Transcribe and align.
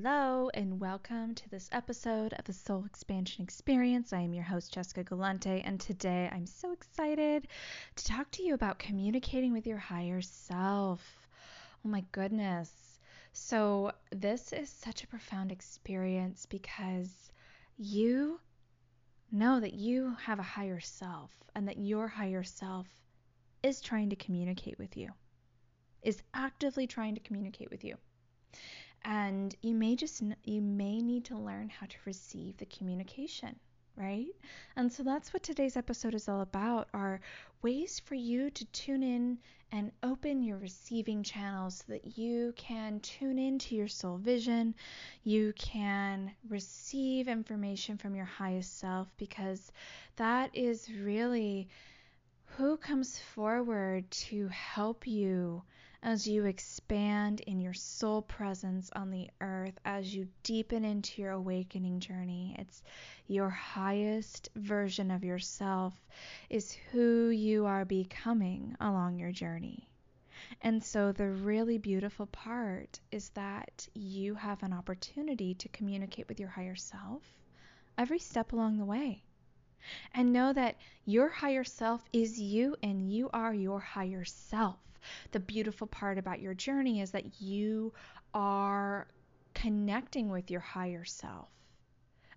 Hello, 0.00 0.48
and 0.54 0.78
welcome 0.78 1.34
to 1.34 1.48
this 1.48 1.68
episode 1.72 2.32
of 2.34 2.44
the 2.44 2.52
Soul 2.52 2.84
Expansion 2.84 3.42
Experience. 3.42 4.12
I 4.12 4.20
am 4.20 4.32
your 4.32 4.44
host, 4.44 4.72
Jessica 4.72 5.02
Galante, 5.02 5.60
and 5.62 5.80
today 5.80 6.30
I'm 6.30 6.46
so 6.46 6.70
excited 6.70 7.48
to 7.96 8.04
talk 8.04 8.30
to 8.32 8.44
you 8.44 8.54
about 8.54 8.78
communicating 8.78 9.52
with 9.52 9.66
your 9.66 9.78
higher 9.78 10.20
self. 10.20 11.26
Oh 11.84 11.88
my 11.88 12.04
goodness. 12.12 13.00
So, 13.32 13.90
this 14.12 14.52
is 14.52 14.70
such 14.70 15.02
a 15.02 15.08
profound 15.08 15.50
experience 15.50 16.46
because 16.46 17.32
you 17.76 18.38
know 19.32 19.58
that 19.58 19.74
you 19.74 20.14
have 20.22 20.38
a 20.38 20.44
higher 20.44 20.78
self 20.78 21.32
and 21.56 21.66
that 21.66 21.78
your 21.78 22.06
higher 22.06 22.44
self 22.44 22.86
is 23.64 23.80
trying 23.80 24.10
to 24.10 24.16
communicate 24.16 24.78
with 24.78 24.96
you, 24.96 25.10
is 26.02 26.22
actively 26.34 26.86
trying 26.86 27.16
to 27.16 27.20
communicate 27.20 27.68
with 27.68 27.82
you 27.82 27.96
and 29.04 29.54
you 29.62 29.74
may 29.74 29.96
just 29.96 30.22
you 30.44 30.60
may 30.60 31.00
need 31.00 31.24
to 31.26 31.36
learn 31.36 31.68
how 31.68 31.86
to 31.86 31.96
receive 32.04 32.56
the 32.56 32.66
communication 32.66 33.56
right? 33.98 34.26
And 34.76 34.92
so 34.92 35.02
that's 35.02 35.32
what 35.32 35.42
today's 35.42 35.76
episode 35.76 36.14
is 36.14 36.28
all 36.28 36.40
about 36.40 36.88
are 36.94 37.20
ways 37.62 38.00
for 38.00 38.14
you 38.14 38.50
to 38.50 38.64
tune 38.66 39.02
in 39.02 39.38
and 39.72 39.90
open 40.02 40.42
your 40.42 40.56
receiving 40.58 41.22
channels 41.22 41.82
so 41.84 41.92
that 41.92 42.16
you 42.16 42.54
can 42.56 43.00
tune 43.00 43.38
into 43.38 43.74
your 43.74 43.88
soul 43.88 44.16
vision. 44.16 44.74
You 45.24 45.52
can 45.58 46.30
receive 46.48 47.28
information 47.28 47.98
from 47.98 48.14
your 48.14 48.24
highest 48.24 48.78
self 48.78 49.08
because 49.16 49.72
that 50.16 50.50
is 50.54 50.88
really 50.90 51.68
who 52.56 52.76
comes 52.76 53.18
forward 53.18 54.10
to 54.10 54.48
help 54.48 55.06
you 55.06 55.62
as 56.02 56.28
you 56.28 56.44
expand 56.44 57.40
in 57.40 57.60
your 57.60 57.74
soul 57.74 58.22
presence 58.22 58.88
on 58.94 59.10
the 59.10 59.28
earth, 59.40 59.78
as 59.84 60.14
you 60.14 60.28
deepen 60.44 60.84
into 60.84 61.20
your 61.20 61.32
awakening 61.32 61.98
journey. 61.98 62.54
It's 62.58 62.82
your 63.26 63.50
highest 63.50 64.48
version 64.54 65.10
of 65.10 65.24
yourself, 65.24 65.94
is 66.48 66.72
who 66.92 67.30
you 67.30 67.66
are 67.66 67.84
becoming 67.84 68.76
along 68.80 69.18
your 69.18 69.32
journey. 69.32 69.88
And 70.62 70.82
so, 70.82 71.10
the 71.10 71.30
really 71.30 71.78
beautiful 71.78 72.26
part 72.26 73.00
is 73.10 73.30
that 73.30 73.88
you 73.92 74.36
have 74.36 74.62
an 74.62 74.72
opportunity 74.72 75.54
to 75.54 75.68
communicate 75.68 76.28
with 76.28 76.38
your 76.38 76.48
higher 76.48 76.76
self 76.76 77.22
every 77.98 78.20
step 78.20 78.52
along 78.52 78.78
the 78.78 78.84
way. 78.84 79.24
And 80.14 80.32
know 80.32 80.52
that 80.52 80.76
your 81.04 81.28
higher 81.28 81.64
self 81.64 82.04
is 82.12 82.38
you 82.38 82.76
and 82.82 83.10
you 83.12 83.30
are 83.32 83.52
your 83.52 83.80
higher 83.80 84.24
self 84.24 84.78
the 85.32 85.40
beautiful 85.40 85.86
part 85.86 86.18
about 86.18 86.40
your 86.40 86.54
journey 86.54 87.00
is 87.00 87.10
that 87.12 87.40
you 87.40 87.92
are 88.34 89.08
connecting 89.54 90.30
with 90.30 90.50
your 90.50 90.60
higher 90.60 91.04
self. 91.04 91.48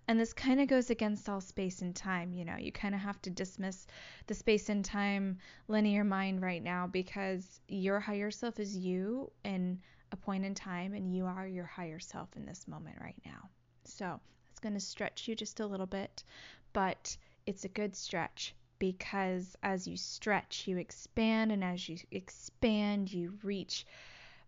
And 0.08 0.18
this 0.18 0.32
kind 0.32 0.60
of 0.60 0.68
goes 0.68 0.90
against 0.90 1.28
all 1.28 1.40
space 1.40 1.80
and 1.80 1.94
time. 1.94 2.32
You 2.32 2.44
know, 2.44 2.56
you 2.56 2.72
kind 2.72 2.94
of 2.94 3.00
have 3.00 3.22
to 3.22 3.30
dismiss 3.30 3.86
the 4.26 4.34
space 4.34 4.68
and 4.68 4.84
time 4.84 5.38
linear 5.68 6.02
mind 6.04 6.42
right 6.42 6.62
now 6.62 6.88
because 6.88 7.60
your 7.68 8.00
higher 8.00 8.30
self 8.30 8.58
is 8.58 8.76
you 8.76 9.30
in 9.44 9.80
a 10.10 10.16
point 10.16 10.44
in 10.44 10.54
time, 10.54 10.92
and 10.92 11.14
you 11.14 11.24
are 11.24 11.46
your 11.46 11.64
higher 11.64 11.98
self 11.98 12.28
in 12.36 12.44
this 12.44 12.68
moment 12.68 12.96
right 13.00 13.20
now. 13.24 13.48
So 13.84 14.20
it's 14.50 14.60
going 14.60 14.74
to 14.74 14.80
stretch 14.80 15.26
you 15.26 15.34
just 15.34 15.60
a 15.60 15.66
little 15.66 15.86
bit, 15.86 16.24
but 16.72 17.16
it's 17.46 17.64
a 17.64 17.68
good 17.68 17.96
stretch 17.96 18.54
because 18.82 19.56
as 19.62 19.86
you 19.86 19.96
stretch, 19.96 20.66
you 20.66 20.76
expand, 20.76 21.52
and 21.52 21.62
as 21.62 21.88
you 21.88 21.96
expand, 22.10 23.12
you 23.12 23.38
reach 23.44 23.86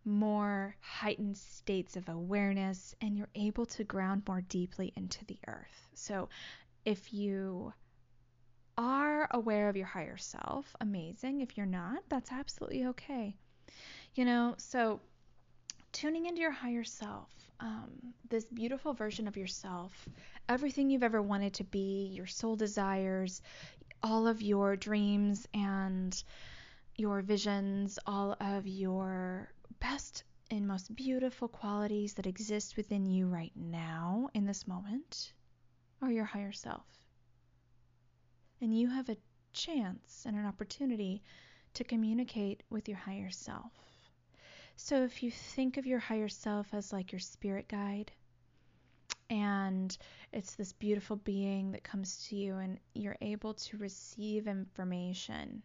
more 0.05 0.75
heightened 0.81 1.37
states 1.39 1.95
of 1.95 2.09
awareness 2.09 2.97
and 3.01 3.17
you're 3.17 3.29
able 3.37 3.65
to 3.65 3.85
ground 3.85 4.25
more 4.27 4.41
deeply 4.41 4.93
into 4.97 5.25
the 5.27 5.39
earth. 5.47 5.89
So, 5.95 6.29
if 6.85 7.15
you 7.15 7.73
are 8.77 9.29
aware 9.31 9.69
of 9.69 9.77
your 9.77 9.87
higher 9.87 10.17
self, 10.17 10.75
amazing. 10.81 11.41
If 11.41 11.57
you're 11.57 11.65
not, 11.65 12.03
that's 12.09 12.33
absolutely 12.33 12.87
okay. 12.87 13.37
You 14.17 14.25
know, 14.25 14.57
so 14.59 15.01
tuning 15.93 16.27
into 16.27 16.41
your 16.41 16.51
higher 16.51 16.83
self, 16.83 17.31
um, 17.61 17.93
this 18.29 18.47
beautiful 18.47 18.95
version 18.95 19.29
of 19.29 19.37
yourself, 19.37 20.09
everything 20.49 20.91
you've 20.91 21.05
ever 21.05 21.23
wanted 21.23 21.55
to 21.55 21.65
be, 21.65 22.11
your 22.13 22.27
soul 22.27 22.57
desires, 22.57 23.41
all 24.05 24.29
of 24.29 24.43
your 24.43 24.77
dreams 24.77 25.49
and 25.55 26.23
your 26.95 27.23
visions, 27.23 27.99
all 28.07 28.37
of 28.39 28.67
your 28.67 29.51
best 29.81 30.25
and 30.51 30.69
most 30.69 30.95
beautiful 30.95 31.49
qualities 31.49 32.13
that 32.15 32.27
exist 32.27 32.77
within 32.77 33.07
you 33.07 33.27
right 33.27 33.53
now 33.57 34.29
in 34.35 34.45
this 34.45 34.69
moment 34.69 35.33
are 36.03 36.13
your 36.13 36.27
higher 36.27 36.53
self. 36.53 36.85
And 38.61 38.79
you 38.79 38.89
have 38.89 39.09
a 39.09 39.17
chance 39.55 40.25
and 40.27 40.37
an 40.37 40.45
opportunity 40.45 41.23
to 41.73 41.83
communicate 41.83 42.63
with 42.69 42.89
your 42.89 42.99
higher 42.99 43.31
self. 43.31 43.73
So 44.77 45.05
if 45.05 45.23
you 45.23 45.31
think 45.31 45.79
of 45.79 45.87
your 45.87 45.99
higher 45.99 46.29
self 46.29 46.75
as 46.75 46.93
like 46.93 47.11
your 47.11 47.21
spirit 47.21 47.69
guide, 47.69 48.13
and 49.31 49.97
it's 50.33 50.55
this 50.55 50.73
beautiful 50.73 51.17
being 51.17 51.73
that 51.73 51.85
comes 51.85 52.27
to 52.29 52.37
you 52.37 52.57
and 52.57 52.79
you're 52.95 53.17
able 53.21 53.55
to 53.55 53.77
receive 53.79 54.47
information 54.47 55.63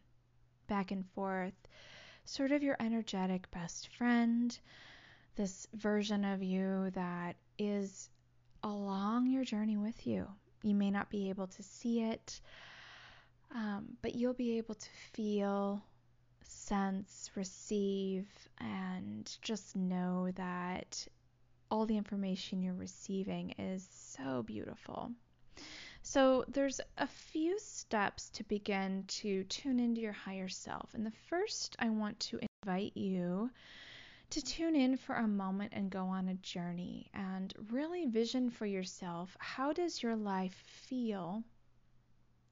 back 0.68 0.92
and 0.92 1.06
forth. 1.12 1.54
Sort 2.26 2.52
of 2.52 2.64
your 2.64 2.78
energetic 2.80 3.50
best 3.52 3.90
friend 3.98 4.58
this 5.36 5.68
version 5.74 6.26
of 6.26 6.44
you 6.44 6.92
that 6.92 7.36
is 7.58 8.10
along 8.64 9.28
your 9.28 9.46
journey 9.46 9.78
with 9.78 10.06
you. 10.06 10.28
You 10.64 10.76
may 10.76 10.92
not 10.92 11.10
be 11.10 11.30
able 11.30 11.48
to 11.48 11.64
see 11.64 12.02
it 12.02 12.42
um, 13.54 13.98
but 14.02 14.16
you'll 14.16 14.34
be 14.34 14.58
able 14.58 14.76
to 14.76 14.90
feel 15.14 15.82
sense 16.44 17.30
receive 17.36 18.28
and 18.60 19.32
just 19.42 19.76
know 19.76 20.30
that 20.36 21.08
all 21.72 21.86
the 21.86 21.98
information 21.98 22.62
you're 22.62 22.74
receiving 22.74 23.52
is 23.58 23.88
so 23.92 24.44
beautiful. 24.44 25.12
So, 26.02 26.46
there's 26.48 26.80
a 26.98 27.08
few 27.08 27.60
steps 27.60 28.30
to 28.30 28.44
begin 28.46 29.04
to 29.08 29.44
tune 29.46 29.80
into 29.80 30.02
your 30.02 30.14
higher 30.14 30.48
self. 30.48 30.94
And 30.94 31.06
the 31.06 31.14
first, 31.28 31.76
I 31.80 31.90
want 31.90 32.20
to 32.22 32.40
invite 32.64 32.96
you 32.96 33.52
to 34.30 34.42
tune 34.42 34.76
in 34.76 34.96
for 34.96 35.16
a 35.16 35.28
moment 35.28 35.74
and 35.76 35.90
go 35.90 36.06
on 36.06 36.30
a 36.30 36.36
journey 36.36 37.10
and 37.14 37.54
really 37.72 38.06
vision 38.06 38.50
for 38.50 38.68
yourself 38.68 39.36
how 39.40 39.74
does 39.74 40.04
your 40.04 40.16
life 40.16 40.54
feel 40.54 41.44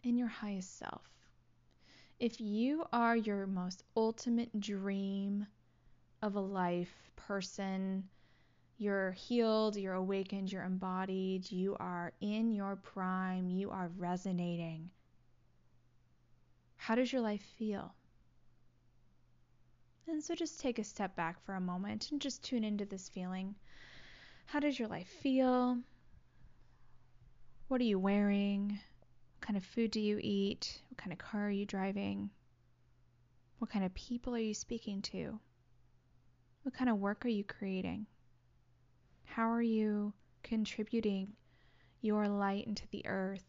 in 0.04 0.18
your 0.18 0.28
highest 0.28 0.78
self? 0.78 1.04
If 2.20 2.42
you 2.42 2.84
are 2.92 3.16
your 3.16 3.46
most 3.46 3.84
ultimate 3.96 4.60
dream 4.60 5.46
of 6.24 6.36
a 6.36 6.42
life, 6.42 7.12
person, 7.16 8.10
you're 8.78 9.12
healed, 9.12 9.76
you're 9.76 9.96
awakened, 9.96 10.52
you're 10.52 10.64
embodied, 10.64 11.52
you 11.52 11.76
are 11.80 12.14
in 12.22 12.52
your 12.52 12.76
prime, 12.76 13.50
you 13.50 13.72
are 13.72 13.90
resonating. 13.98 14.90
How 16.76 16.96
does 16.96 17.12
your 17.12 17.22
life 17.22 17.42
feel? 17.58 17.94
And 20.08 20.24
so 20.24 20.36
just 20.36 20.60
take 20.60 20.80
a 20.80 20.84
step 20.84 21.16
back 21.16 21.44
for 21.44 21.56
a 21.56 21.60
moment 21.60 22.12
and 22.12 22.22
just 22.22 22.44
tune 22.44 22.64
into 22.64 22.86
this 22.86 23.10
feeling. 23.10 23.56
How 24.46 24.60
does 24.60 24.80
your 24.80 24.88
life 24.88 25.10
feel? 25.22 25.80
What 27.68 27.82
are 27.82 27.86
you 27.86 28.00
wearing? 28.00 28.70
What 28.70 29.42
kind 29.42 29.58
of 29.58 29.66
food 29.66 29.92
do 29.92 30.00
you 30.00 30.20
eat? 30.22 30.82
What 30.90 30.98
kind 30.98 31.12
of 31.12 31.18
car 31.18 31.48
are 31.48 31.52
you 31.52 31.66
driving? 31.66 32.30
What 33.60 33.72
kind 33.72 33.84
of 33.84 33.94
people 33.96 34.36
are 34.36 34.40
you 34.40 34.54
speaking 34.54 35.02
to? 35.02 35.40
What 36.62 36.76
kind 36.76 36.90
of 36.90 37.00
work 37.00 37.26
are 37.26 37.30
you 37.30 37.44
creating? 37.44 38.06
How 39.28 39.52
are 39.52 39.62
you 39.62 40.14
contributing 40.42 41.36
your 42.02 42.28
light 42.28 42.66
into 42.66 42.88
the 42.88 43.06
earth? 43.06 43.46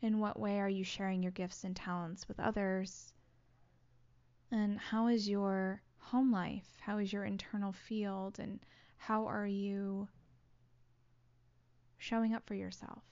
In 0.00 0.20
what 0.20 0.38
way 0.38 0.60
are 0.60 0.68
you 0.68 0.84
sharing 0.84 1.22
your 1.22 1.32
gifts 1.32 1.64
and 1.64 1.74
talents 1.74 2.28
with 2.28 2.38
others? 2.38 3.12
And 4.50 4.78
how 4.78 5.08
is 5.08 5.28
your 5.28 5.82
home 5.98 6.30
life? 6.30 6.76
How 6.80 6.98
is 6.98 7.12
your 7.12 7.24
internal 7.24 7.72
field? 7.72 8.38
And 8.38 8.60
how 8.98 9.26
are 9.26 9.46
you 9.46 10.08
showing 11.98 12.34
up 12.34 12.46
for 12.46 12.54
yourself? 12.54 13.02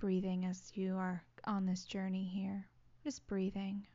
Breathing 0.00 0.46
as 0.46 0.72
you 0.74 0.96
are 0.96 1.22
on 1.44 1.66
this 1.66 1.84
journey 1.84 2.24
here. 2.24 2.66
Just 3.04 3.26
breathing. 3.26 3.86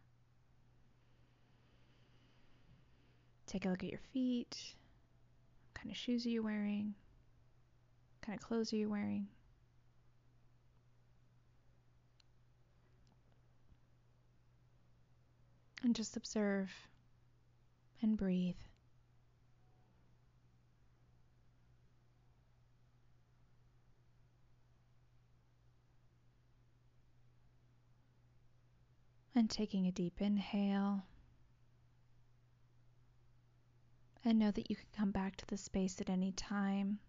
Take 3.47 3.65
a 3.65 3.69
look 3.69 3.83
at 3.83 3.89
your 3.89 3.99
feet. 4.13 4.55
What 5.73 5.81
kind 5.81 5.91
of 5.91 5.97
shoes 5.97 6.25
are 6.25 6.29
you 6.29 6.43
wearing? 6.43 6.93
What 8.19 8.27
kind 8.27 8.39
of 8.39 8.45
clothes 8.45 8.71
are 8.71 8.77
you 8.77 8.89
wearing? 8.89 9.27
And 15.83 15.95
just 15.95 16.17
observe 16.17 16.71
and 18.01 18.17
breathe. 18.17 18.55
And 29.35 29.49
taking 29.49 29.85
a 29.85 29.91
deep 29.91 30.21
inhale. 30.21 31.03
And 34.23 34.39
know 34.39 34.49
that 34.49 34.69
you 34.69 34.75
can 34.77 34.85
come 34.97 35.11
back 35.11 35.35
to 35.35 35.45
the 35.47 35.57
space 35.57 35.99
at 36.01 36.09
any 36.09 36.31
time. 36.31 36.99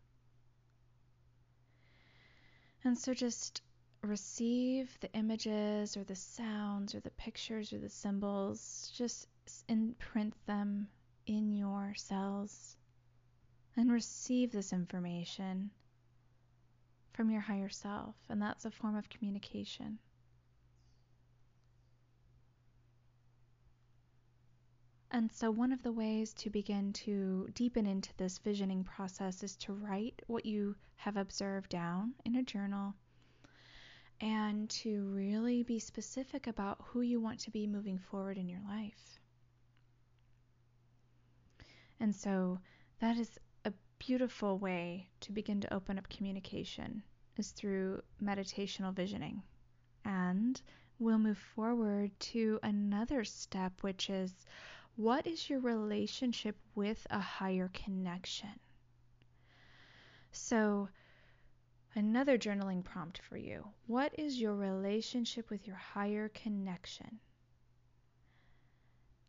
And 2.84 2.98
so 2.98 3.14
just 3.14 3.62
receive 4.02 4.96
the 5.00 5.12
images 5.12 5.96
or 5.96 6.04
the 6.04 6.16
sounds 6.16 6.94
or 6.94 7.00
the 7.00 7.10
pictures 7.10 7.72
or 7.72 7.78
the 7.78 7.88
symbols, 7.88 8.92
just 8.96 9.28
imprint 9.68 10.34
them 10.46 10.88
in 11.26 11.52
your 11.52 11.94
cells 11.96 12.76
and 13.76 13.90
receive 13.90 14.52
this 14.52 14.72
information 14.72 15.70
from 17.12 17.30
your 17.30 17.40
higher 17.40 17.68
self. 17.68 18.14
And 18.28 18.42
that's 18.42 18.64
a 18.64 18.70
form 18.70 18.96
of 18.96 19.08
communication. 19.08 19.98
And 25.10 25.30
so, 25.32 25.50
one 25.50 25.72
of 25.72 25.82
the 25.82 25.92
ways 25.92 26.34
to 26.34 26.50
begin 26.50 26.92
to 27.04 27.48
deepen 27.54 27.86
into 27.86 28.14
this 28.16 28.38
visioning 28.38 28.82
process 28.82 29.42
is 29.42 29.56
to 29.56 29.72
write 29.72 30.20
what 30.26 30.44
you 30.44 30.74
have 30.96 31.16
observed 31.16 31.70
down 31.70 32.14
in 32.24 32.36
a 32.36 32.42
journal 32.42 32.94
and 34.20 34.68
to 34.70 35.04
really 35.14 35.62
be 35.62 35.78
specific 35.78 36.46
about 36.46 36.82
who 36.86 37.02
you 37.02 37.20
want 37.20 37.38
to 37.40 37.50
be 37.50 37.66
moving 37.66 37.98
forward 37.98 38.38
in 38.38 38.48
your 38.48 38.62
life. 38.66 39.20
And 42.00 42.14
so, 42.14 42.58
that 42.98 43.16
is 43.16 43.38
a 43.64 43.72
beautiful 43.98 44.58
way 44.58 45.08
to 45.20 45.32
begin 45.32 45.60
to 45.60 45.72
open 45.72 45.98
up 45.98 46.08
communication 46.08 47.02
is 47.36 47.50
through 47.52 48.02
meditational 48.22 48.94
visioning. 48.94 49.42
And 50.04 50.60
we'll 50.98 51.18
move 51.18 51.38
forward 51.38 52.10
to 52.18 52.58
another 52.62 53.24
step, 53.24 53.82
which 53.82 54.10
is 54.10 54.34
what 54.96 55.26
is 55.26 55.50
your 55.50 55.60
relationship 55.60 56.56
with 56.74 57.06
a 57.10 57.20
higher 57.20 57.70
connection? 57.74 58.58
So, 60.32 60.88
another 61.94 62.38
journaling 62.38 62.82
prompt 62.82 63.18
for 63.18 63.36
you. 63.36 63.68
What 63.86 64.18
is 64.18 64.40
your 64.40 64.54
relationship 64.54 65.50
with 65.50 65.66
your 65.66 65.76
higher 65.76 66.30
connection? 66.30 67.20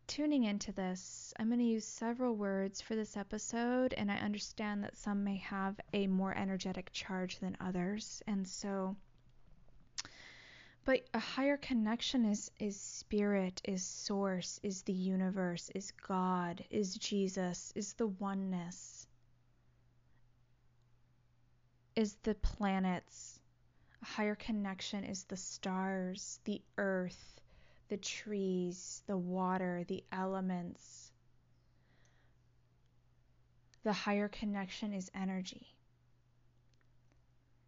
Tuning 0.06 0.44
into 0.44 0.72
this, 0.72 1.34
I'm 1.38 1.48
going 1.48 1.58
to 1.58 1.64
use 1.66 1.84
several 1.84 2.34
words 2.34 2.80
for 2.80 2.96
this 2.96 3.14
episode, 3.14 3.92
and 3.92 4.10
I 4.10 4.16
understand 4.16 4.82
that 4.84 4.96
some 4.96 5.22
may 5.22 5.36
have 5.36 5.78
a 5.92 6.06
more 6.06 6.34
energetic 6.34 6.90
charge 6.92 7.38
than 7.40 7.58
others. 7.60 8.22
And 8.26 8.48
so, 8.48 8.96
but 10.88 11.02
a 11.12 11.18
higher 11.18 11.58
connection 11.58 12.24
is 12.24 12.50
is 12.58 12.80
spirit, 12.80 13.60
is 13.62 13.84
source, 13.84 14.58
is 14.62 14.80
the 14.84 14.92
universe, 14.94 15.70
is 15.74 15.90
God, 15.90 16.64
is 16.70 16.94
Jesus, 16.94 17.74
is 17.76 17.92
the 17.92 18.06
oneness. 18.06 19.06
Is 21.94 22.16
the 22.22 22.34
planets. 22.36 23.38
A 24.00 24.06
higher 24.06 24.34
connection 24.34 25.04
is 25.04 25.24
the 25.24 25.36
stars, 25.36 26.40
the 26.44 26.62
earth, 26.78 27.38
the 27.88 27.98
trees, 27.98 29.02
the 29.06 29.18
water, 29.18 29.84
the 29.88 30.02
elements. 30.10 31.12
The 33.82 33.92
higher 33.92 34.28
connection 34.28 34.94
is 34.94 35.10
energy. 35.14 35.66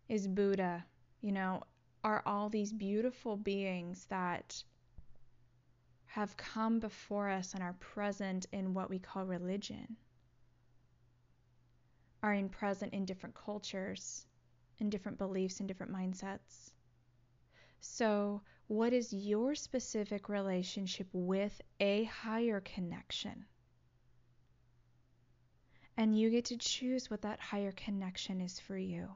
Is 0.08 0.26
Buddha, 0.26 0.86
you 1.20 1.32
know, 1.32 1.64
are 2.02 2.22
all 2.24 2.48
these 2.48 2.72
beautiful 2.72 3.36
beings 3.36 4.06
that 4.06 4.62
have 6.06 6.36
come 6.36 6.80
before 6.80 7.28
us 7.28 7.54
and 7.54 7.62
are 7.62 7.74
present 7.74 8.46
in 8.52 8.74
what 8.74 8.90
we 8.90 8.98
call 8.98 9.24
religion, 9.24 9.96
are 12.22 12.34
in 12.34 12.48
present 12.48 12.92
in 12.92 13.04
different 13.04 13.34
cultures, 13.34 14.26
in 14.78 14.90
different 14.90 15.18
beliefs 15.18 15.60
and 15.60 15.68
different 15.68 15.92
mindsets. 15.92 16.72
So, 17.80 18.42
what 18.66 18.92
is 18.92 19.12
your 19.12 19.54
specific 19.54 20.28
relationship 20.28 21.08
with 21.12 21.60
a 21.80 22.04
higher 22.04 22.60
connection? 22.60 23.44
And 25.96 26.18
you 26.18 26.30
get 26.30 26.46
to 26.46 26.56
choose 26.56 27.10
what 27.10 27.22
that 27.22 27.40
higher 27.40 27.72
connection 27.72 28.40
is 28.40 28.58
for 28.58 28.76
you. 28.76 29.08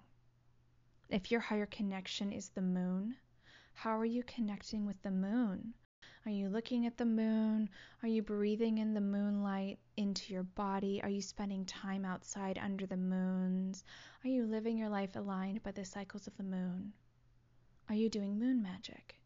If 1.11 1.31
your 1.31 1.41
higher 1.41 1.67
connection 1.67 2.33
is 2.33 2.49
the 2.49 2.63
moon, 2.63 3.17
how 3.75 3.99
are 3.99 4.05
you 4.07 4.23
connecting 4.23 4.87
with 4.87 5.01
the 5.03 5.11
moon? 5.11 5.75
Are 6.27 6.31
you 6.31 6.49
looking 6.49 6.87
at 6.87 6.97
the 6.97 7.05
moon? 7.05 7.69
Are 8.03 8.09
you 8.09 8.23
breathing 8.23 8.79
in 8.79 8.95
the 8.95 9.01
moonlight 9.01 9.79
into 9.99 10.33
your 10.33 10.45
body? 10.45 11.03
Are 11.03 11.09
you 11.11 11.21
spending 11.21 11.67
time 11.67 12.07
outside 12.07 12.59
under 12.59 12.87
the 12.87 12.97
moons? 12.97 13.85
Are 14.25 14.29
you 14.29 14.47
living 14.47 14.79
your 14.79 14.89
life 14.89 15.15
aligned 15.15 15.63
by 15.63 15.73
the 15.73 15.85
cycles 15.85 16.27
of 16.27 16.37
the 16.39 16.43
moon? 16.43 16.95
Are 17.91 17.95
you 17.95 18.09
doing 18.09 18.39
moon 18.39 18.63
magic? 18.63 19.17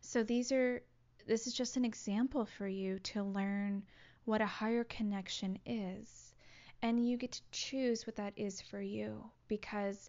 So 0.00 0.22
these 0.22 0.50
are 0.50 0.82
this 1.26 1.46
is 1.46 1.52
just 1.52 1.76
an 1.76 1.84
example 1.84 2.46
for 2.46 2.66
you 2.66 2.98
to 3.00 3.22
learn 3.22 3.82
what 4.24 4.40
a 4.40 4.46
higher 4.46 4.84
connection 4.84 5.58
is. 5.66 6.32
And 6.80 7.06
you 7.06 7.18
get 7.18 7.32
to 7.32 7.42
choose 7.50 8.06
what 8.06 8.16
that 8.16 8.32
is 8.36 8.62
for 8.62 8.80
you 8.80 9.30
because 9.48 10.08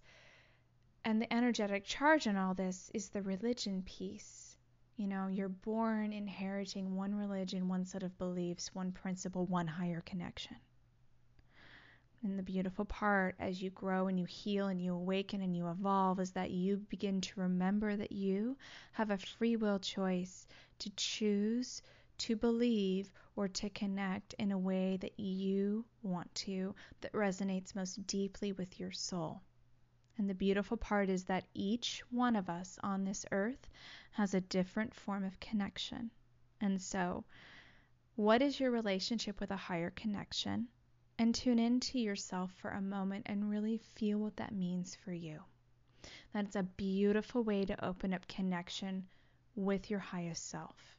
and 1.07 1.21
the 1.21 1.33
energetic 1.33 1.85
charge 1.85 2.27
in 2.27 2.35
all 2.35 2.53
this 2.53 2.91
is 2.93 3.07
the 3.07 3.21
religion 3.21 3.81
piece. 3.83 4.57
You 4.97 5.07
know, 5.07 5.27
you're 5.27 5.47
born 5.47 6.11
inheriting 6.11 6.97
one 6.97 7.15
religion, 7.15 7.69
one 7.69 7.85
set 7.85 8.03
of 8.03 8.17
beliefs, 8.17 8.75
one 8.75 8.91
principle, 8.91 9.45
one 9.45 9.67
higher 9.67 10.01
connection. 10.01 10.57
And 12.23 12.37
the 12.37 12.43
beautiful 12.43 12.83
part 12.83 13.35
as 13.39 13.61
you 13.61 13.69
grow 13.69 14.07
and 14.07 14.19
you 14.19 14.25
heal 14.25 14.67
and 14.67 14.81
you 14.81 14.93
awaken 14.93 15.41
and 15.41 15.55
you 15.55 15.69
evolve 15.69 16.19
is 16.19 16.31
that 16.31 16.51
you 16.51 16.85
begin 16.89 17.21
to 17.21 17.39
remember 17.39 17.95
that 17.95 18.11
you 18.11 18.57
have 18.91 19.09
a 19.09 19.17
free 19.17 19.55
will 19.55 19.79
choice 19.79 20.45
to 20.79 20.89
choose 20.97 21.81
to 22.17 22.35
believe 22.35 23.13
or 23.37 23.47
to 23.47 23.69
connect 23.69 24.33
in 24.39 24.51
a 24.51 24.59
way 24.59 24.97
that 24.97 25.17
you 25.17 25.85
want 26.03 26.35
to, 26.35 26.75
that 26.99 27.13
resonates 27.13 27.75
most 27.75 28.05
deeply 28.07 28.51
with 28.51 28.77
your 28.77 28.91
soul. 28.91 29.41
And 30.17 30.27
the 30.27 30.33
beautiful 30.33 30.77
part 30.77 31.09
is 31.09 31.25
that 31.25 31.47
each 31.53 32.03
one 32.09 32.35
of 32.35 32.49
us 32.49 32.79
on 32.81 33.03
this 33.03 33.25
earth 33.31 33.69
has 34.11 34.33
a 34.33 34.41
different 34.41 34.95
form 34.95 35.23
of 35.23 35.39
connection. 35.39 36.09
And 36.59 36.81
so, 36.81 37.23
what 38.15 38.41
is 38.41 38.59
your 38.59 38.71
relationship 38.71 39.39
with 39.39 39.51
a 39.51 39.55
higher 39.55 39.91
connection? 39.91 40.69
And 41.19 41.35
tune 41.35 41.59
into 41.59 41.99
yourself 41.99 42.51
for 42.53 42.71
a 42.71 42.81
moment 42.81 43.27
and 43.27 43.49
really 43.49 43.77
feel 43.77 44.17
what 44.17 44.37
that 44.37 44.55
means 44.55 44.95
for 44.95 45.13
you. 45.13 45.43
That's 46.33 46.55
a 46.55 46.63
beautiful 46.63 47.43
way 47.43 47.65
to 47.65 47.85
open 47.85 48.13
up 48.13 48.27
connection 48.27 49.07
with 49.55 49.89
your 49.89 49.99
highest 49.99 50.49
self. 50.49 50.97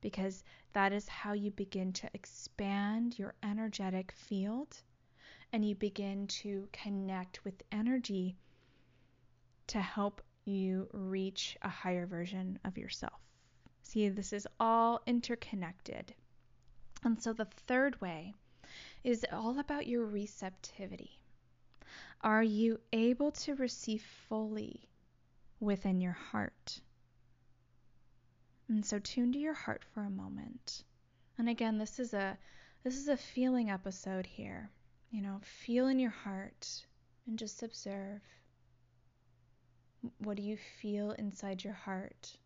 Because 0.00 0.42
that 0.72 0.92
is 0.92 1.06
how 1.06 1.32
you 1.32 1.52
begin 1.52 1.92
to 1.92 2.10
expand 2.12 3.18
your 3.18 3.34
energetic 3.42 4.10
field 4.12 4.82
and 5.52 5.64
you 5.64 5.74
begin 5.74 6.26
to 6.26 6.68
connect 6.72 7.44
with 7.44 7.62
energy 7.70 8.36
to 9.66 9.80
help 9.80 10.22
you 10.44 10.88
reach 10.92 11.56
a 11.62 11.68
higher 11.68 12.06
version 12.06 12.58
of 12.64 12.78
yourself. 12.78 13.20
See, 13.82 14.08
this 14.08 14.32
is 14.32 14.46
all 14.58 15.00
interconnected. 15.06 16.14
And 17.04 17.20
so 17.20 17.32
the 17.32 17.44
third 17.66 18.00
way 18.00 18.34
is 19.04 19.26
all 19.32 19.58
about 19.58 19.86
your 19.86 20.06
receptivity. 20.06 21.20
Are 22.22 22.42
you 22.42 22.80
able 22.92 23.32
to 23.32 23.54
receive 23.56 24.02
fully 24.28 24.88
within 25.60 26.00
your 26.00 26.12
heart? 26.12 26.80
And 28.68 28.86
so 28.86 28.98
tune 28.98 29.32
to 29.32 29.38
your 29.38 29.54
heart 29.54 29.84
for 29.92 30.02
a 30.04 30.10
moment. 30.10 30.84
And 31.36 31.48
again, 31.48 31.78
this 31.78 31.98
is 31.98 32.14
a 32.14 32.38
this 32.84 32.96
is 32.96 33.08
a 33.08 33.16
feeling 33.16 33.70
episode 33.70 34.26
here. 34.26 34.70
You 35.12 35.20
know, 35.20 35.40
feel 35.42 35.88
in 35.88 35.98
your 35.98 36.10
heart 36.10 36.86
and 37.26 37.38
just 37.38 37.62
observe. 37.62 38.22
What 40.16 40.38
do 40.38 40.42
you 40.42 40.56
feel 40.56 41.10
inside 41.12 41.62
your 41.62 41.74
heart? 41.74 42.38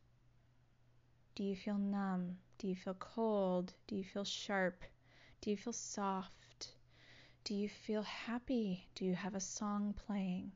Do 1.37 1.45
you 1.45 1.55
feel 1.55 1.79
numb? 1.79 2.39
Do 2.59 2.67
you 2.67 2.75
feel 2.75 2.95
cold? 2.95 3.73
Do 3.87 3.95
you 3.95 4.03
feel 4.03 4.25
sharp? 4.25 4.83
Do 5.41 5.51
you 5.51 5.57
feel 5.57 5.73
soft? 5.73 6.73
Do 7.45 7.55
you 7.55 7.69
feel 7.69 8.03
happy? 8.03 8.89
Do 8.97 9.05
you 9.05 9.15
have 9.15 9.37
a 9.37 9.41
song 9.41 9.95
playing? 10.05 10.51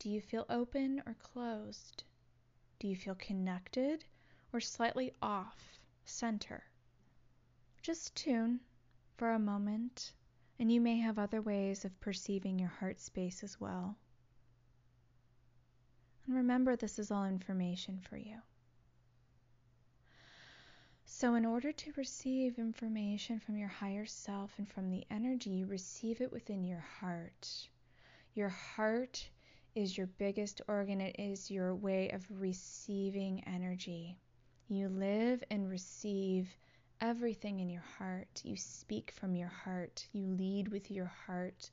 Do 0.00 0.10
you 0.10 0.20
feel 0.20 0.44
open 0.50 1.00
or 1.06 1.14
closed? 1.14 2.02
Do 2.80 2.88
you 2.88 2.96
feel 2.96 3.14
connected 3.14 4.04
or 4.52 4.58
slightly 4.58 5.12
off 5.22 5.78
center? 6.04 6.64
Just 7.80 8.16
tune 8.16 8.58
for 9.16 9.30
a 9.30 9.38
moment, 9.38 10.14
and 10.58 10.72
you 10.72 10.80
may 10.80 10.98
have 10.98 11.18
other 11.18 11.40
ways 11.40 11.84
of 11.84 12.00
perceiving 12.00 12.58
your 12.58 12.68
heart 12.68 13.00
space 13.00 13.42
as 13.42 13.60
well. 13.60 13.96
And 16.26 16.36
remember, 16.36 16.76
this 16.76 16.98
is 16.98 17.10
all 17.10 17.24
information 17.24 18.00
for 18.00 18.16
you. 18.16 18.36
So, 21.04 21.34
in 21.36 21.46
order 21.46 21.72
to 21.72 21.92
receive 21.96 22.58
information 22.58 23.40
from 23.40 23.56
your 23.56 23.68
higher 23.68 24.04
self 24.04 24.52
and 24.58 24.68
from 24.68 24.90
the 24.90 25.06
energy, 25.10 25.50
you 25.50 25.66
receive 25.66 26.20
it 26.20 26.30
within 26.30 26.64
your 26.64 26.84
heart. 27.00 27.68
Your 28.34 28.50
heart 28.50 29.28
is 29.74 29.96
your 29.96 30.06
biggest 30.06 30.60
organ, 30.68 31.00
it 31.00 31.16
is 31.18 31.50
your 31.50 31.74
way 31.74 32.10
of 32.10 32.26
receiving 32.30 33.42
energy. 33.46 34.18
You 34.68 34.88
live 34.88 35.42
and 35.50 35.70
receive 35.70 36.48
everything 37.00 37.60
in 37.60 37.68
your 37.70 37.84
heart. 37.98 38.42
You 38.44 38.56
speak 38.56 39.12
from 39.12 39.34
your 39.34 39.48
heart. 39.48 40.06
You 40.12 40.26
lead 40.26 40.68
with 40.68 40.90
your 40.90 41.10
heart. 41.26 41.70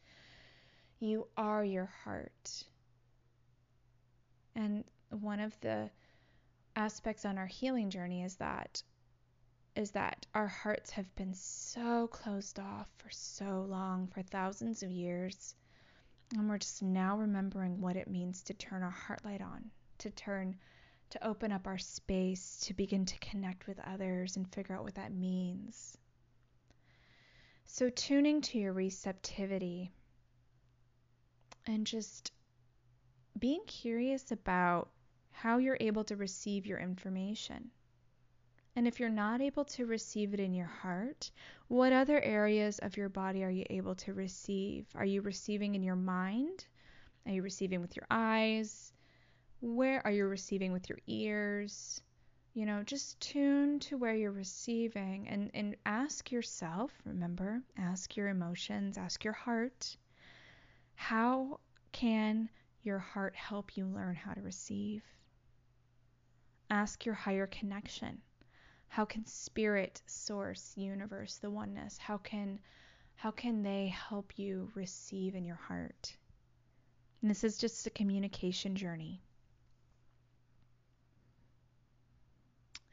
You 0.99 1.27
are 1.37 1.63
your 1.63 1.89
heart. 2.03 2.63
And 4.55 4.83
one 5.09 5.39
of 5.39 5.59
the 5.61 5.89
aspects 6.75 7.25
on 7.25 7.37
our 7.37 7.45
healing 7.45 7.89
journey 7.89 8.23
is 8.23 8.35
that 8.35 8.81
is 9.75 9.91
that 9.91 10.25
our 10.33 10.47
hearts 10.47 10.89
have 10.91 11.13
been 11.15 11.33
so 11.33 12.07
closed 12.07 12.59
off 12.59 12.87
for 12.97 13.09
so 13.09 13.65
long, 13.67 14.07
for 14.07 14.21
thousands 14.21 14.83
of 14.83 14.89
years. 14.89 15.53
And 16.33 16.49
we're 16.49 16.59
just 16.59 16.81
now 16.81 17.17
remembering 17.17 17.81
what 17.81 17.97
it 17.97 18.07
means 18.07 18.41
to 18.43 18.53
turn 18.53 18.83
our 18.83 18.89
heart 18.89 19.25
light 19.25 19.41
on, 19.41 19.69
to 19.97 20.09
turn 20.11 20.55
to 21.11 21.27
open 21.27 21.51
up 21.51 21.67
our 21.67 21.77
space, 21.77 22.59
to 22.65 22.73
begin 22.73 23.05
to 23.05 23.19
connect 23.19 23.67
with 23.67 23.79
others 23.79 24.35
and 24.35 24.51
figure 24.53 24.75
out 24.75 24.83
what 24.83 24.95
that 24.95 25.13
means. 25.13 25.97
So, 27.65 27.89
tuning 27.89 28.41
to 28.41 28.57
your 28.57 28.73
receptivity 28.73 29.91
and 31.67 31.85
just 31.85 32.31
being 33.37 33.63
curious 33.65 34.31
about 34.31 34.89
how 35.31 35.57
you're 35.57 35.77
able 35.79 36.03
to 36.05 36.15
receive 36.15 36.65
your 36.65 36.79
information. 36.79 37.71
And 38.77 38.87
if 38.87 38.99
you're 38.99 39.09
not 39.09 39.41
able 39.41 39.65
to 39.65 39.85
receive 39.85 40.33
it 40.33 40.39
in 40.39 40.53
your 40.53 40.67
heart, 40.67 41.31
what 41.67 41.93
other 41.93 42.19
areas 42.21 42.79
of 42.79 42.97
your 42.97 43.09
body 43.09 43.43
are 43.43 43.49
you 43.49 43.65
able 43.69 43.95
to 43.95 44.13
receive? 44.13 44.85
Are 44.95 45.05
you 45.05 45.21
receiving 45.21 45.75
in 45.75 45.83
your 45.83 45.95
mind? 45.95 46.65
Are 47.25 47.31
you 47.31 47.41
receiving 47.41 47.81
with 47.81 47.95
your 47.95 48.05
eyes? 48.11 48.84
Where 49.61 50.05
are 50.05 50.11
you 50.11 50.25
receiving 50.25 50.73
with 50.73 50.89
your 50.89 50.99
ears? 51.07 52.01
You 52.53 52.65
know, 52.65 52.83
just 52.83 53.19
tune 53.19 53.79
to 53.81 53.97
where 53.97 54.13
you're 54.13 54.31
receiving 54.31 55.27
and, 55.27 55.51
and 55.53 55.75
ask 55.85 56.31
yourself, 56.31 56.91
remember, 57.03 57.61
ask 57.77 58.15
your 58.15 58.29
emotions, 58.29 58.97
ask 58.97 59.23
your 59.23 59.33
heart, 59.33 59.97
how 60.95 61.59
can 61.91 62.49
your 62.83 62.99
heart 62.99 63.35
help 63.35 63.75
you 63.75 63.85
learn 63.87 64.15
how 64.15 64.33
to 64.33 64.41
receive? 64.41 65.03
Ask 66.69 67.05
your 67.05 67.15
higher 67.15 67.47
connection. 67.47 68.21
How 68.87 69.03
can 69.03 69.25
spirit, 69.25 70.01
source, 70.05 70.73
universe, 70.77 71.37
the 71.37 71.49
oneness, 71.49 71.97
how 71.97 72.17
can 72.17 72.59
how 73.15 73.31
can 73.31 73.63
they 73.63 73.87
help 73.87 74.37
you 74.37 74.71
receive 74.75 75.35
in 75.35 75.45
your 75.45 75.55
heart? 75.55 76.15
And 77.21 77.31
this 77.31 77.43
is 77.43 77.57
just 77.57 77.87
a 77.87 77.89
communication 77.89 78.75
journey. 78.75 79.24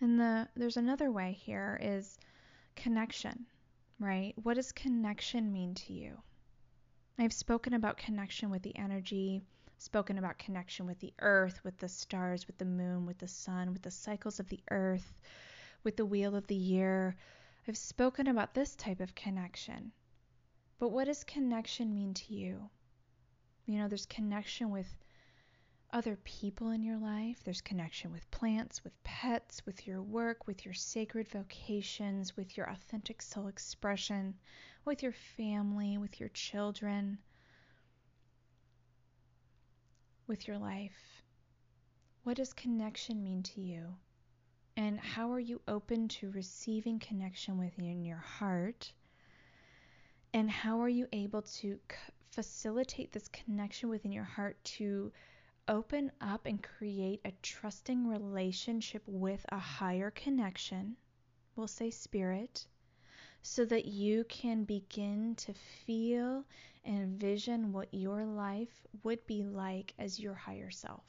And 0.02 0.18
the 0.18 0.48
there's 0.56 0.76
another 0.76 1.12
way 1.12 1.30
here 1.30 1.78
is 1.80 2.18
connection, 2.74 3.46
right? 4.00 4.34
What 4.42 4.54
does 4.54 4.72
connection 4.72 5.52
mean 5.52 5.74
to 5.76 5.92
you? 5.92 6.20
I've 7.20 7.32
spoken 7.32 7.72
about 7.72 7.98
connection 7.98 8.50
with 8.50 8.62
the 8.62 8.76
energy, 8.76 9.42
spoken 9.78 10.18
about 10.18 10.40
connection 10.40 10.86
with 10.86 10.98
the 10.98 11.12
earth, 11.20 11.62
with 11.62 11.78
the 11.78 11.88
stars, 11.88 12.48
with 12.48 12.58
the 12.58 12.64
moon, 12.64 13.06
with 13.06 13.18
the 13.18 13.28
sun, 13.28 13.72
with 13.72 13.82
the 13.82 13.92
cycles 13.92 14.40
of 14.40 14.48
the 14.48 14.58
earth, 14.72 15.20
with 15.84 15.96
the 15.96 16.04
wheel 16.04 16.34
of 16.34 16.48
the 16.48 16.56
year. 16.56 17.14
I've 17.68 17.78
spoken 17.78 18.26
about 18.26 18.54
this 18.54 18.74
type 18.74 18.98
of 18.98 19.14
connection. 19.14 19.92
But 20.80 20.88
what 20.88 21.04
does 21.04 21.22
connection 21.22 21.94
mean 21.94 22.12
to 22.14 22.34
you? 22.34 22.68
You 23.66 23.78
know, 23.78 23.86
there's 23.86 24.06
connection 24.06 24.70
with 24.70 24.92
other 25.92 26.16
people 26.24 26.70
in 26.70 26.82
your 26.82 26.96
life. 26.96 27.42
There's 27.44 27.60
connection 27.60 28.12
with 28.12 28.30
plants, 28.30 28.82
with 28.82 29.02
pets, 29.04 29.64
with 29.66 29.86
your 29.86 30.02
work, 30.02 30.46
with 30.46 30.64
your 30.64 30.74
sacred 30.74 31.28
vocations, 31.28 32.36
with 32.36 32.56
your 32.56 32.70
authentic 32.70 33.20
soul 33.20 33.48
expression, 33.48 34.34
with 34.84 35.02
your 35.02 35.12
family, 35.12 35.98
with 35.98 36.18
your 36.18 36.30
children, 36.30 37.18
with 40.26 40.48
your 40.48 40.58
life. 40.58 41.22
What 42.24 42.36
does 42.36 42.52
connection 42.52 43.22
mean 43.22 43.42
to 43.42 43.60
you? 43.60 43.94
And 44.76 44.98
how 44.98 45.30
are 45.32 45.40
you 45.40 45.60
open 45.68 46.08
to 46.08 46.30
receiving 46.30 46.98
connection 46.98 47.58
within 47.58 48.04
your 48.04 48.16
heart? 48.16 48.92
And 50.32 50.50
how 50.50 50.80
are 50.80 50.88
you 50.88 51.06
able 51.12 51.42
to 51.42 51.78
c- 51.90 51.96
facilitate 52.30 53.12
this 53.12 53.28
connection 53.28 53.90
within 53.90 54.12
your 54.12 54.24
heart 54.24 54.56
to 54.64 55.12
open 55.68 56.10
up 56.20 56.46
and 56.46 56.62
create 56.62 57.20
a 57.24 57.32
trusting 57.42 58.06
relationship 58.06 59.02
with 59.06 59.44
a 59.50 59.58
higher 59.58 60.10
connection, 60.10 60.96
we'll 61.56 61.66
say 61.66 61.90
spirit, 61.90 62.66
so 63.42 63.64
that 63.64 63.84
you 63.84 64.24
can 64.24 64.64
begin 64.64 65.34
to 65.36 65.52
feel 65.54 66.44
and 66.84 66.98
envision 66.98 67.72
what 67.72 67.92
your 67.92 68.24
life 68.24 68.86
would 69.02 69.24
be 69.26 69.44
like 69.44 69.94
as 69.98 70.18
your 70.18 70.34
higher 70.34 70.70
self. 70.70 71.04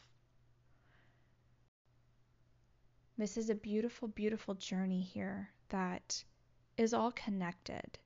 This 3.17 3.38
is 3.38 3.50
a 3.50 3.55
beautiful, 3.55 4.07
beautiful 4.07 4.55
journey 4.55 5.01
here 5.01 5.50
that 5.69 6.24
is 6.77 6.93
all 6.93 7.12
connected. 7.12 8.00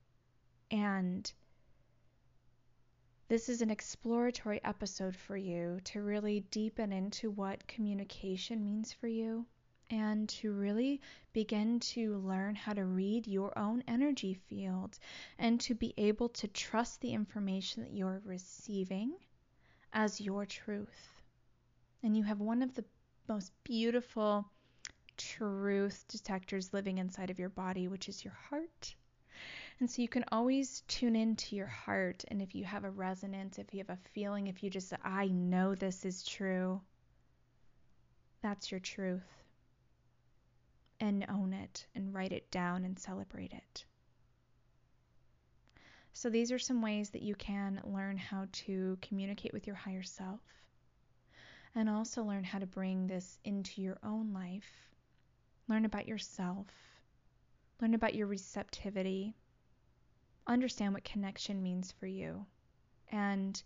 And 0.70 1.30
this 3.28 3.50
is 3.50 3.60
an 3.60 3.70
exploratory 3.70 4.58
episode 4.64 5.14
for 5.14 5.36
you 5.36 5.78
to 5.84 6.02
really 6.02 6.40
deepen 6.50 6.92
into 6.92 7.30
what 7.30 7.66
communication 7.68 8.64
means 8.64 8.90
for 8.90 9.06
you 9.06 9.44
and 9.90 10.30
to 10.30 10.52
really 10.52 11.00
begin 11.34 11.78
to 11.78 12.16
learn 12.18 12.54
how 12.54 12.72
to 12.72 12.86
read 12.86 13.26
your 13.26 13.56
own 13.58 13.84
energy 13.86 14.32
field 14.32 14.98
and 15.38 15.60
to 15.60 15.74
be 15.74 15.92
able 15.98 16.30
to 16.30 16.48
trust 16.48 17.02
the 17.02 17.12
information 17.12 17.82
that 17.82 17.92
you're 17.92 18.22
receiving 18.24 19.12
as 19.92 20.20
your 20.22 20.46
truth. 20.46 21.22
And 22.02 22.16
you 22.16 22.24
have 22.24 22.40
one 22.40 22.62
of 22.62 22.74
the 22.74 22.84
most 23.28 23.52
beautiful 23.62 24.46
truth 25.18 26.04
detectors 26.08 26.72
living 26.72 26.96
inside 26.96 27.28
of 27.28 27.38
your 27.38 27.50
body, 27.50 27.88
which 27.88 28.08
is 28.08 28.24
your 28.24 28.36
heart. 28.48 28.94
And 29.80 29.88
so 29.88 30.02
you 30.02 30.08
can 30.08 30.24
always 30.32 30.82
tune 30.88 31.14
into 31.14 31.54
your 31.54 31.66
heart. 31.66 32.24
And 32.28 32.42
if 32.42 32.54
you 32.54 32.64
have 32.64 32.84
a 32.84 32.90
resonance, 32.90 33.58
if 33.58 33.72
you 33.72 33.78
have 33.78 33.90
a 33.90 34.08
feeling, 34.12 34.48
if 34.48 34.62
you 34.62 34.70
just 34.70 34.88
say, 34.88 34.96
I 35.04 35.28
know 35.28 35.74
this 35.74 36.04
is 36.04 36.24
true, 36.24 36.80
that's 38.42 38.70
your 38.70 38.80
truth. 38.80 39.22
And 41.00 41.24
own 41.28 41.52
it 41.52 41.86
and 41.94 42.12
write 42.12 42.32
it 42.32 42.50
down 42.50 42.84
and 42.84 42.98
celebrate 42.98 43.52
it. 43.52 43.84
So, 46.12 46.28
these 46.28 46.50
are 46.50 46.58
some 46.58 46.82
ways 46.82 47.10
that 47.10 47.22
you 47.22 47.36
can 47.36 47.80
learn 47.84 48.16
how 48.16 48.48
to 48.50 48.98
communicate 49.00 49.52
with 49.52 49.68
your 49.68 49.76
higher 49.76 50.02
self 50.02 50.40
and 51.76 51.88
also 51.88 52.24
learn 52.24 52.42
how 52.42 52.58
to 52.58 52.66
bring 52.66 53.06
this 53.06 53.38
into 53.44 53.80
your 53.80 53.98
own 54.02 54.32
life. 54.32 54.90
Learn 55.68 55.84
about 55.84 56.08
yourself, 56.08 56.66
learn 57.80 57.94
about 57.94 58.16
your 58.16 58.26
receptivity, 58.26 59.36
understand 60.48 60.94
what 60.94 61.04
connection 61.04 61.62
means 61.62 61.92
for 61.92 62.06
you, 62.06 62.46
and 63.12 63.62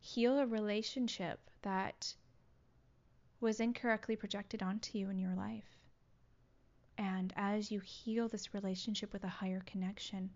heal 0.00 0.38
a 0.38 0.46
relationship 0.46 1.38
that 1.62 2.14
was 3.40 3.60
incorrectly 3.60 4.16
projected 4.16 4.62
onto 4.62 4.98
you 4.98 5.10
in 5.10 5.18
your 5.18 5.34
life. 5.34 5.76
And 6.98 7.32
as 7.36 7.70
you 7.70 7.80
heal 7.80 8.28
this 8.28 8.54
relationship 8.54 9.12
with 9.12 9.24
a 9.24 9.28
higher 9.28 9.62
connection, 9.66 10.30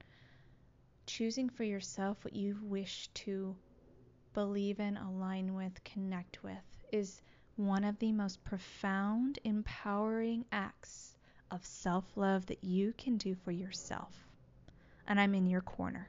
choosing 1.06 1.48
for 1.48 1.64
yourself 1.64 2.24
what 2.24 2.34
you 2.34 2.58
wish 2.62 3.08
to 3.14 3.56
believe 4.34 4.80
in, 4.80 4.96
align 4.96 5.54
with, 5.54 5.82
connect 5.84 6.42
with 6.42 6.84
is 6.92 7.22
one 7.56 7.84
of 7.84 7.98
the 7.98 8.12
most 8.12 8.42
profound, 8.44 9.38
empowering 9.44 10.44
acts 10.52 11.16
of 11.50 11.64
self 11.64 12.04
love 12.16 12.44
that 12.46 12.62
you 12.62 12.92
can 12.98 13.16
do 13.16 13.34
for 13.34 13.50
yourself. 13.50 14.26
And 15.06 15.20
I'm 15.20 15.34
in 15.34 15.46
your 15.46 15.60
corner. 15.60 16.08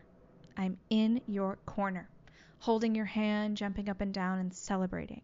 I'm 0.57 0.77
in 0.89 1.21
your 1.27 1.57
corner, 1.65 2.09
holding 2.59 2.95
your 2.95 3.05
hand, 3.05 3.57
jumping 3.57 3.89
up 3.89 4.01
and 4.01 4.13
down, 4.13 4.39
and 4.39 4.53
celebrating. 4.53 5.21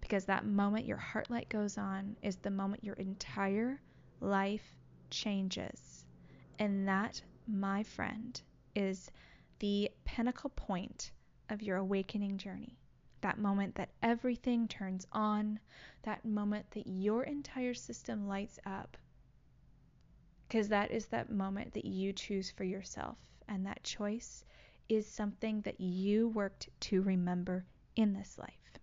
Because 0.00 0.26
that 0.26 0.46
moment 0.46 0.86
your 0.86 0.96
heart 0.96 1.30
light 1.30 1.48
goes 1.48 1.76
on 1.76 2.16
is 2.22 2.36
the 2.36 2.50
moment 2.50 2.84
your 2.84 2.94
entire 2.94 3.80
life 4.20 4.76
changes. 5.10 6.04
And 6.58 6.86
that, 6.86 7.20
my 7.48 7.82
friend, 7.82 8.40
is 8.74 9.10
the 9.58 9.90
pinnacle 10.04 10.50
point 10.50 11.10
of 11.48 11.62
your 11.62 11.78
awakening 11.78 12.36
journey. 12.38 12.78
That 13.22 13.38
moment 13.38 13.74
that 13.74 13.90
everything 14.02 14.68
turns 14.68 15.06
on, 15.12 15.58
that 16.02 16.24
moment 16.24 16.66
that 16.70 16.86
your 16.86 17.24
entire 17.24 17.74
system 17.74 18.28
lights 18.28 18.58
up. 18.64 18.96
Because 20.50 20.66
that 20.70 20.90
is 20.90 21.06
that 21.06 21.30
moment 21.30 21.74
that 21.74 21.84
you 21.84 22.12
choose 22.12 22.50
for 22.50 22.64
yourself. 22.64 23.16
And 23.46 23.64
that 23.66 23.84
choice 23.84 24.44
is 24.88 25.06
something 25.06 25.60
that 25.60 25.80
you 25.80 26.26
worked 26.26 26.68
to 26.80 27.02
remember 27.02 27.64
in 27.94 28.12
this 28.12 28.36
life. 28.36 28.80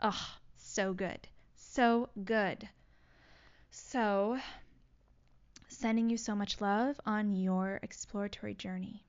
Oh, 0.00 0.38
so 0.56 0.94
good. 0.94 1.28
So 1.56 2.08
good. 2.24 2.66
So, 3.70 4.38
sending 5.68 6.08
you 6.08 6.16
so 6.16 6.34
much 6.34 6.58
love 6.62 6.98
on 7.04 7.34
your 7.36 7.78
exploratory 7.82 8.54
journey. 8.54 9.04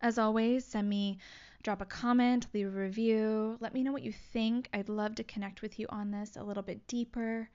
As 0.00 0.16
always, 0.16 0.64
send 0.64 0.88
me, 0.88 1.18
drop 1.64 1.82
a 1.82 1.84
comment, 1.84 2.46
leave 2.54 2.68
a 2.68 2.70
review, 2.70 3.58
let 3.60 3.74
me 3.74 3.82
know 3.82 3.92
what 3.92 4.02
you 4.02 4.12
think. 4.12 4.70
I'd 4.72 4.88
love 4.88 5.16
to 5.16 5.24
connect 5.24 5.60
with 5.60 5.78
you 5.78 5.86
on 5.90 6.12
this 6.12 6.34
a 6.36 6.42
little 6.42 6.62
bit 6.62 6.86
deeper. 6.86 7.50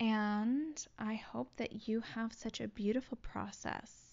And 0.00 0.86
I 0.98 1.14
hope 1.14 1.56
that 1.56 1.88
you 1.88 2.00
have 2.00 2.32
such 2.32 2.60
a 2.60 2.68
beautiful 2.68 3.18
process 3.18 4.04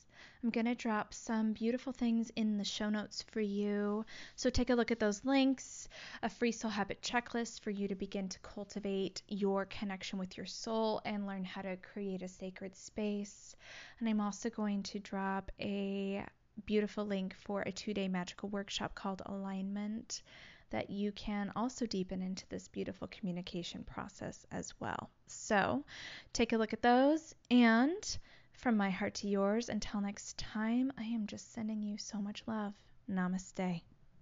I'm 0.43 0.49
going 0.49 0.65
to 0.65 0.73
drop 0.73 1.13
some 1.13 1.53
beautiful 1.53 1.93
things 1.93 2.31
in 2.35 2.57
the 2.57 2.63
show 2.63 2.89
notes 2.89 3.21
for 3.21 3.41
you. 3.41 4.05
So 4.35 4.49
take 4.49 4.71
a 4.71 4.75
look 4.75 4.89
at 4.89 4.99
those 4.99 5.23
links, 5.23 5.87
a 6.23 6.29
free 6.29 6.51
soul 6.51 6.71
habit 6.71 7.03
checklist 7.03 7.59
for 7.61 7.69
you 7.69 7.87
to 7.87 7.95
begin 7.95 8.27
to 8.29 8.39
cultivate 8.39 9.21
your 9.27 9.65
connection 9.65 10.17
with 10.17 10.37
your 10.37 10.47
soul 10.47 11.01
and 11.05 11.27
learn 11.27 11.43
how 11.43 11.61
to 11.61 11.77
create 11.77 12.23
a 12.23 12.27
sacred 12.27 12.75
space. 12.75 13.55
And 13.99 14.09
I'm 14.09 14.19
also 14.19 14.49
going 14.49 14.81
to 14.83 14.99
drop 14.99 15.51
a 15.59 16.25
beautiful 16.65 17.05
link 17.05 17.35
for 17.35 17.61
a 17.61 17.71
two 17.71 17.93
day 17.93 18.07
magical 18.07 18.49
workshop 18.49 18.95
called 18.95 19.21
Alignment 19.27 20.23
that 20.71 20.89
you 20.89 21.11
can 21.13 21.51
also 21.55 21.85
deepen 21.85 22.21
into 22.21 22.45
this 22.49 22.67
beautiful 22.67 23.07
communication 23.07 23.83
process 23.83 24.45
as 24.51 24.73
well. 24.79 25.09
So 25.27 25.85
take 26.33 26.51
a 26.51 26.57
look 26.57 26.73
at 26.73 26.81
those 26.81 27.35
and 27.49 28.17
from 28.53 28.77
my 28.77 28.89
heart 28.89 29.15
to 29.15 29.27
yours, 29.27 29.69
until 29.69 30.01
next 30.01 30.37
time, 30.37 30.91
I 30.97 31.03
am 31.03 31.25
just 31.25 31.53
sending 31.53 31.81
you 31.81 31.97
so 31.97 32.19
much 32.19 32.43
love. 32.45 32.73
Namaste. 33.09 33.81